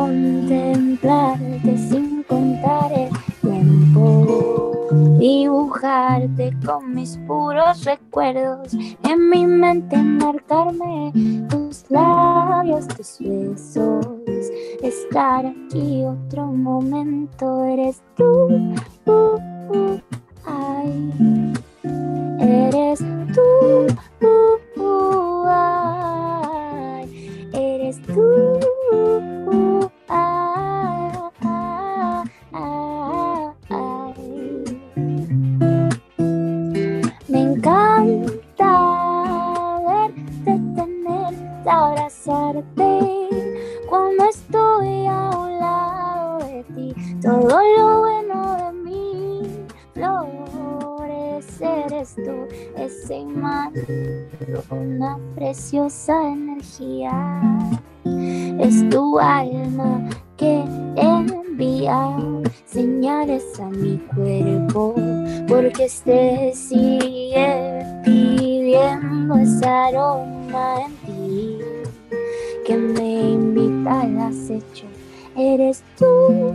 [0.00, 3.10] contemplarte sin contar el
[3.42, 4.86] tiempo.
[5.18, 8.72] Dibujarte con mis puros recuerdos.
[9.02, 11.12] En mi mente marcarme
[11.50, 14.06] tus labios, tus besos.
[14.82, 17.64] Estar aquí otro momento.
[17.64, 18.74] Eres tú.
[19.06, 19.98] uh,
[20.46, 21.52] ay.
[22.40, 23.00] Eres
[23.34, 23.86] tú.
[54.70, 57.40] Una preciosa energía.
[58.60, 60.64] Es tu alma que
[60.96, 62.16] envía
[62.64, 64.94] señales a mi cuerpo,
[65.48, 71.58] porque este sigue pidiendo ese aroma en ti
[72.66, 74.86] que me invita al acecho.
[75.36, 76.54] Eres tú,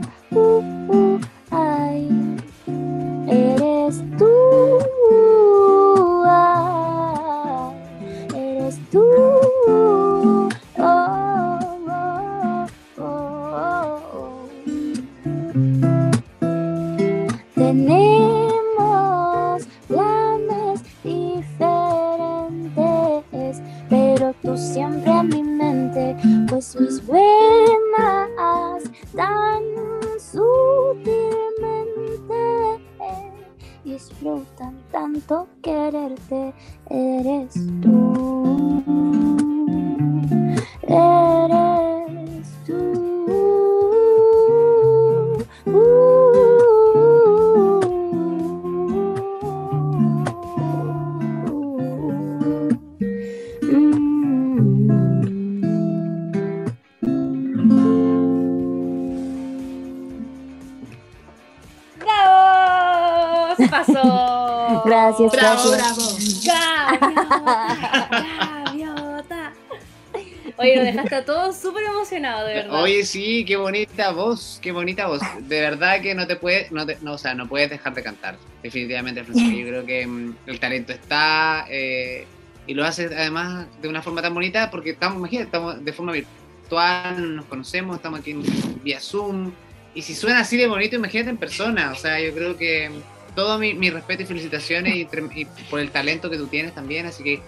[71.25, 72.81] Todos súper emocionados, de verdad.
[72.83, 75.21] Oye, sí, qué bonita voz, qué bonita voz.
[75.41, 78.03] De verdad que no te puedes, no, te- no, o sea, no puedes dejar de
[78.03, 78.37] cantar.
[78.63, 79.23] Definitivamente.
[79.33, 81.65] Yo creo que mm, el talento está.
[81.69, 82.25] eh,
[82.67, 86.11] y lo haces además de una forma tan bonita porque estamos, imagínate, estamos de forma
[86.13, 88.43] virtual, nos conocemos, estamos aquí en,
[88.83, 89.51] vía Zoom,
[89.93, 92.89] y si suena así de bonito, imagínate en persona, o sea, yo creo que
[93.35, 97.05] todo mi, mi respeto y felicitaciones y, y por el talento que tú tienes también,
[97.05, 97.39] así que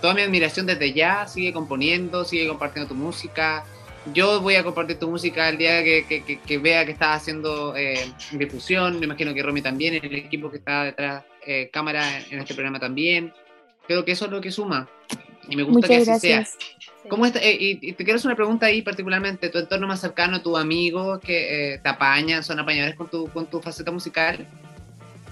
[0.00, 3.64] toda mi admiración desde ya, sigue componiendo, sigue compartiendo tu música.
[4.14, 7.20] Yo voy a compartir tu música el día que, que- que- que vea que estás
[7.20, 12.18] haciendo eh, difusión, me imagino que Romy también, el equipo que está detrás, eh, cámara
[12.30, 13.32] en este programa también.
[13.86, 14.88] Creo que eso es lo que suma
[15.48, 16.56] y me gusta Muchas que así gracias.
[16.58, 17.08] sea.
[17.08, 17.38] ¿Cómo está?
[17.40, 20.58] eh, y, y te quiero hacer una pregunta ahí particularmente, tu entorno más cercano, tus
[20.58, 24.46] amigos que eh, te apañan, son apañadores con tu, con tu faceta musical.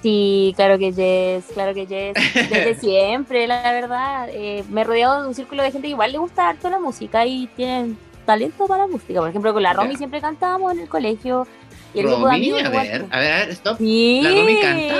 [0.07, 2.15] Sí, claro que yes, claro que yes.
[2.49, 4.29] Desde siempre, la verdad.
[4.31, 6.79] Eh, me he rodeado de un círculo de gente que igual le gusta harto la
[6.79, 9.19] música y tienen talento para la música.
[9.19, 11.45] Por ejemplo, con la Romy siempre cantábamos en el colegio.
[11.93, 13.79] Y el grupo de Romy, amigos a ver, a ver, a ver, stop.
[13.79, 14.21] Sí.
[14.23, 14.95] ¿La Romy canta?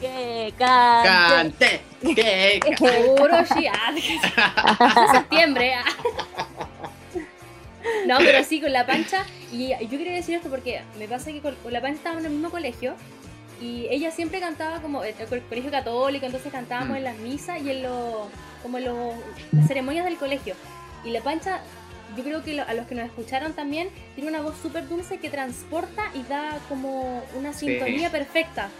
[0.00, 1.80] Que cante.
[2.00, 2.76] Cante, que ca-
[3.18, 3.68] Puro sí,
[5.12, 5.74] septiembre.
[5.74, 5.84] ah.
[8.06, 9.26] No, pero sí, con la pancha.
[9.52, 12.30] Y yo quería decir esto porque me pasa que con, con la pancha estábamos en
[12.30, 12.94] el mismo colegio.
[13.60, 16.96] Y ella siempre cantaba como el, el colegio católico, entonces cantábamos Mm.
[16.96, 18.26] en las misas y en los
[18.62, 19.14] como en los,
[19.52, 20.54] las ceremonias del colegio.
[21.04, 21.60] Y la pancha,
[22.16, 25.18] yo creo que lo- a los que nos escucharon también, tiene una voz súper dulce
[25.18, 27.66] que transporta y da como una Sí.
[27.66, 28.70] sintonía perfecta.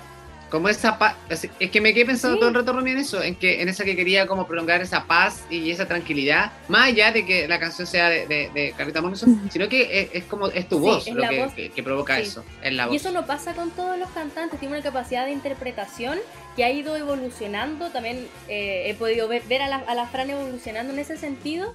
[0.51, 1.17] Como esa paz,
[1.59, 2.41] es que me quedé pensando Sí.
[2.41, 5.05] todo el rato, Romy, en eso, en que en esa que quería como prolongar esa
[5.05, 9.01] paz y esa tranquilidad, más allá de que la canción sea de, de, de Carlita
[9.03, 11.55] Morrison, sino que es, es como, es tu Sí, voz es lo que, voz.
[11.55, 12.23] que- que provoca Sí.
[12.23, 12.95] eso, es la voz.
[12.95, 16.19] Y eso no pasa con todos los cantantes, tiene una capacidad de interpretación
[16.55, 17.91] que ha ido evolucionando.
[17.91, 21.75] También eh, he podido ver, ver a, la, a la Fran evolucionando en ese sentido.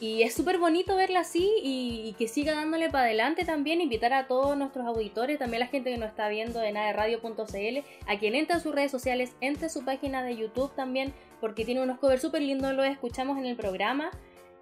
[0.00, 3.80] Y es súper bonito verla así y, y que siga dándole para adelante también.
[3.80, 8.18] Invitar a todos nuestros auditores, también la gente que nos está viendo en aerradio.cl, a
[8.18, 11.82] quien entre a sus redes sociales, entre a su página de YouTube también, porque tiene
[11.82, 14.10] unos covers súper lindos, los escuchamos en el programa.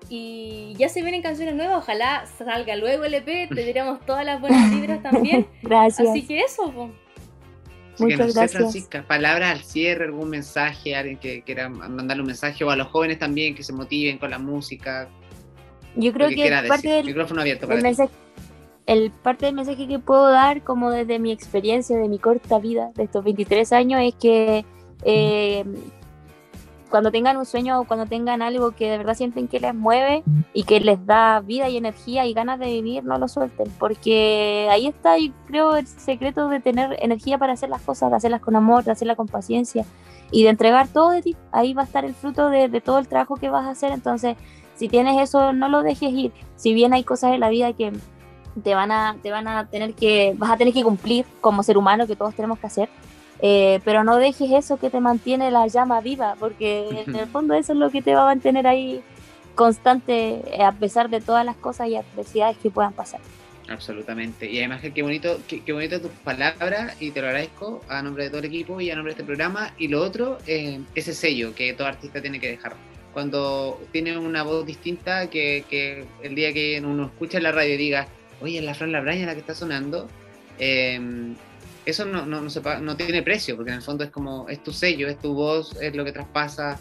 [0.09, 4.71] Y ya se vienen canciones nuevas, ojalá salga luego el EP, tendríamos todas las buenas
[4.71, 5.47] vibras también.
[5.62, 6.09] Gracias.
[6.09, 6.92] Así que eso,
[7.97, 8.63] que no Muchas sé, gracias.
[8.63, 12.89] Francisca, palabras al cierre, algún mensaje, alguien que quiera mandarle un mensaje, o a los
[12.89, 15.09] jóvenes también que se motiven con la música,
[15.97, 16.91] Yo creo que que quiera parte decir.
[16.91, 18.13] del, Micrófono abierto para mensaje,
[18.87, 22.91] el parte del mensaje que puedo dar, como desde mi experiencia, de mi corta vida,
[22.95, 24.65] de estos 23 años, es que
[25.05, 25.65] eh,
[26.93, 30.23] cuando tengan un sueño o cuando tengan algo que de verdad sienten que les mueve
[30.53, 34.69] y que les da vida y energía y ganas de vivir, no lo suelten, porque
[34.71, 38.43] ahí está, yo creo, el secreto de tener energía para hacer las cosas, de hacerlas
[38.43, 39.87] con amor, de hacerlas con paciencia
[40.31, 41.37] y de entregar todo de ti.
[41.51, 43.91] Ahí va a estar el fruto de, de todo el trabajo que vas a hacer,
[43.91, 44.37] entonces
[44.75, 46.33] si tienes eso, no lo dejes ir.
[46.57, 47.91] Si bien hay cosas en la vida que
[48.63, 51.79] te van a, te van a tener que, vas a tener que cumplir como ser
[51.79, 52.91] humano, que todos tenemos que hacer,
[53.45, 57.55] eh, pero no dejes eso que te mantiene la llama viva, porque en el fondo
[57.55, 59.03] eso es lo que te va a mantener ahí
[59.57, 63.21] constante eh, a pesar de todas las cosas y adversidades que puedan pasar.
[63.69, 64.49] Absolutamente.
[64.49, 68.01] Y además que qué bonito, qué, qué bonito tus palabras y te lo agradezco a
[68.03, 69.75] nombre de todo el equipo y a nombre de este programa.
[69.77, 72.75] Y lo otro, eh, ese sello que todo artista tiene que dejar.
[73.13, 77.75] Cuando tiene una voz distinta, que, que el día que uno escucha en la radio
[77.75, 78.07] y diga,
[78.41, 80.09] oye, es la Fran Labraña la que está sonando,
[80.59, 81.35] eh,
[81.87, 84.62] eso no, no, no, se no tiene precio, porque en el fondo es como, es
[84.62, 86.79] tu sello, es tu voz, es lo que traspasa.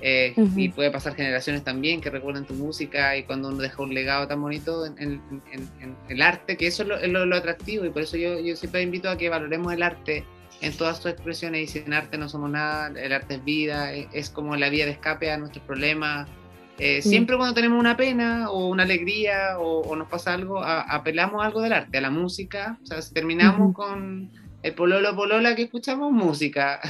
[0.00, 0.58] eh, Ujú.
[0.58, 4.26] Y puede pasar generaciones también que recuerdan tu música y cuando uno deja un legado
[4.26, 7.36] tan bonito en, en- en- en el arte, que eso es lo, es lo- lo
[7.36, 10.24] atractivo y por eso yo, yo siempre invito a que valoremos el arte
[10.60, 14.06] en todas sus expresiones y sin arte no somos nada, el arte es vida, es,
[14.12, 16.28] es como la vía de escape a nuestros problemas.
[16.78, 17.10] Eh, Sí.
[17.10, 21.40] Siempre cuando tenemos una pena o una alegría o, o nos pasa algo, a- apelamos
[21.42, 23.72] a algo del arte, a la música, o sea, si terminamos Ujú.
[23.74, 24.30] con
[24.64, 26.80] el pololo polola que escuchamos música,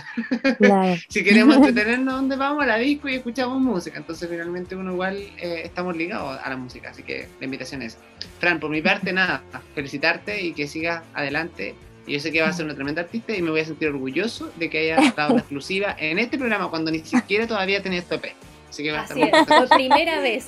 [0.59, 0.97] Claro.
[1.09, 2.63] si queremos entretenernos, ¿dónde vamos?
[2.63, 3.99] A la disco y escuchamos música.
[3.99, 6.91] Entonces, finalmente, uno igual eh, estamos ligados a la música.
[6.91, 7.99] Así que la invitación es:
[8.39, 9.43] Fran, por mi parte, nada,
[9.75, 11.75] felicitarte y que sigas adelante.
[12.07, 13.89] Y yo sé que vas a ser una tremenda artista y me voy a sentir
[13.89, 18.05] orgulloso de que hayas dado la exclusiva en este programa cuando ni siquiera todavía tenías
[18.05, 18.35] tu EP.
[18.71, 20.47] Así que va a estar es, por primera vez.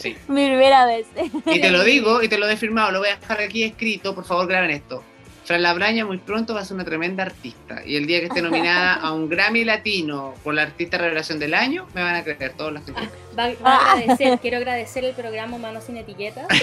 [0.00, 0.16] Sí.
[0.26, 1.06] Mi primera vez.
[1.46, 4.14] Y te lo digo y te lo he firmado, lo voy a dejar aquí escrito,
[4.14, 5.04] por favor graben esto.
[5.50, 8.40] Fran Labraña muy pronto va a ser una tremenda artista y el día que esté
[8.40, 12.52] nominada a un Grammy Latino por la artista revelación del año, me van a creer
[12.52, 16.46] todos los que Va, va a agradecer, quiero agradecer el programa Manos sin Etiquetas.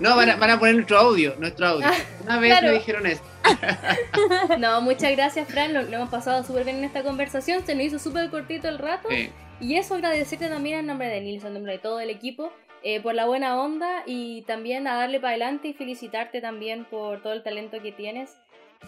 [0.00, 1.86] No, van a, van a poner nuestro audio, nuestro audio.
[1.86, 2.66] Ah, Una vez claro.
[2.66, 3.26] me dijeron esto.
[4.58, 5.72] No, muchas gracias, Fran.
[5.72, 7.64] Lo, lo hemos pasado súper bien en esta conversación.
[7.64, 9.08] Se nos hizo súper cortito el rato.
[9.10, 9.30] Sí.
[9.60, 12.52] Y eso agradecerte también en nombre de Nilsson, en nombre de todo el equipo,
[12.82, 17.22] eh, por la buena onda y también a darle para adelante y felicitarte también por
[17.22, 18.36] todo el talento que tienes.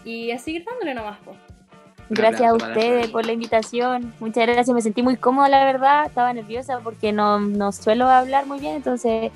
[0.03, 1.35] Y a seguir dándole nomás, po.
[2.09, 4.13] Gracias a ustedes por la invitación.
[4.19, 4.69] Muchas gracias.
[4.73, 6.05] Me sentí muy cómoda, la verdad.
[6.05, 9.31] Estaba nerviosa porque no, no suelo hablar muy bien, entonces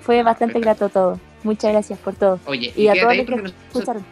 [0.00, 1.18] fue bastante grato todo.
[1.44, 2.38] Muchas gracias por todo.
[2.46, 4.04] Oye, Y a quédate todos los que nosotros- escucharon.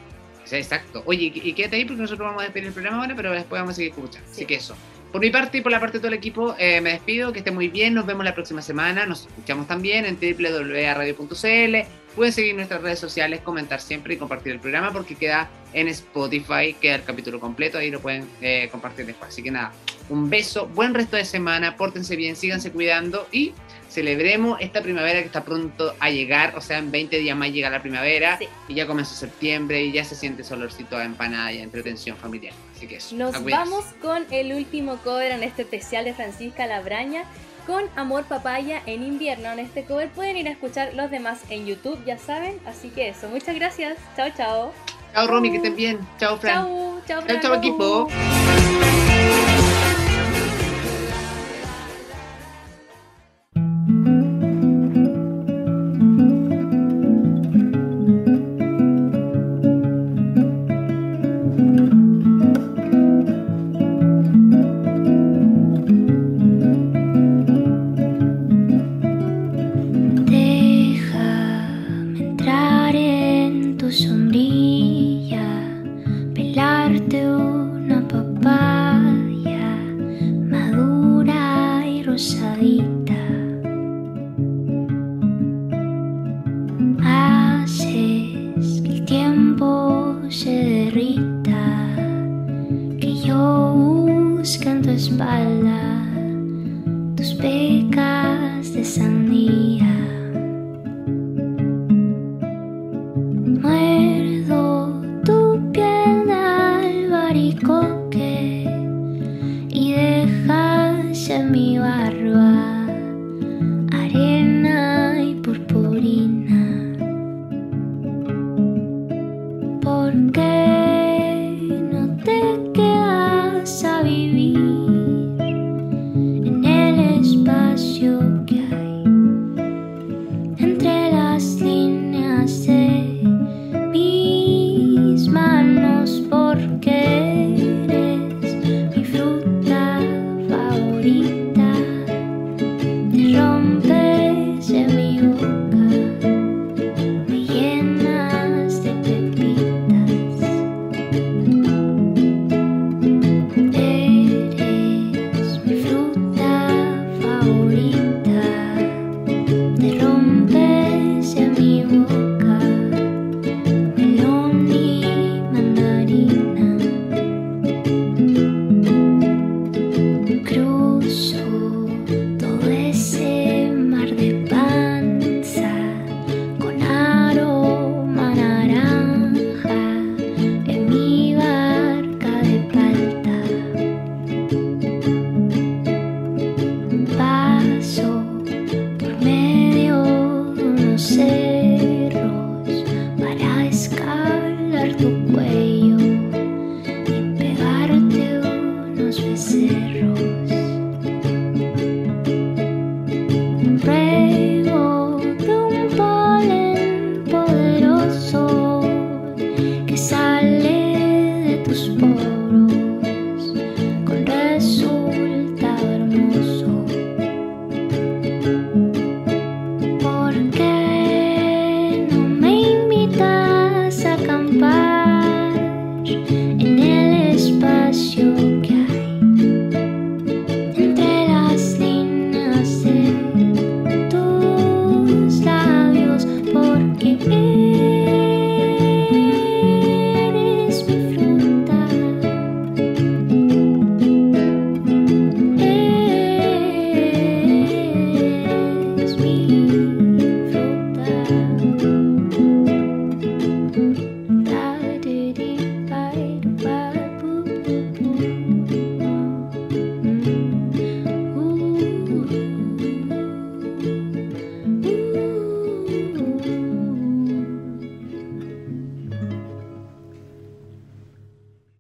[0.45, 1.03] Sí, exacto.
[1.07, 3.61] Oye, y y quédate ahí porque nosotros vamos a despedir el programa ahora, pero después
[3.61, 4.29] vamos a seguir escuchando.
[4.31, 4.47] Así Sí.
[4.47, 4.75] que eso.
[5.13, 7.41] Por mi parte y por la parte de todo el equipo, eh, me despido, que
[7.41, 11.77] esté muy bien, nos vemos la próxima semana, nos escuchamos también en www.radio.cl,
[12.17, 16.75] pueden seguir nuestras redes sociales, comentar siempre y compartir el programa porque queda en Spotify,
[16.81, 19.29] queda el capítulo completo, ahí lo pueden eh, compartir después.
[19.31, 19.73] Así que nada,
[20.09, 23.53] un beso, buen resto de semana, pórtense bien, síganse cuidando y
[23.93, 27.69] celebremos esta primavera que está pronto a llegar, o sea, en 20 días más llega
[27.71, 28.49] la primavera Sí.
[28.69, 32.17] y ya comenzó septiembre y ya se siente ese olorcito a empanada y a entretención
[32.17, 32.55] familiar.
[32.77, 33.15] Así que eso.
[33.15, 37.25] Nos vamos con el último cover en este especial de Francisca Labraña
[37.67, 39.53] con Amor Papaya en invierno.
[39.53, 42.59] En este cover pueden ir a escuchar los demás en YouTube, ya saben.
[42.67, 43.99] Así que eso, muchas gracias.
[44.17, 44.73] Chao, chao.
[45.15, 45.99] Chao Romy, que estén bien.
[46.19, 46.55] Chao Fran.
[46.55, 47.41] Chao, chao, Chao, Fran.
[47.41, 48.09] chao equipo.